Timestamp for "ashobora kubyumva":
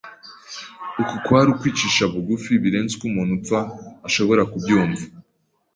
4.07-5.03